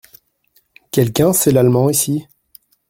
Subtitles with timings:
[0.89, 2.25] Quelqu’un sait l’allemand ici?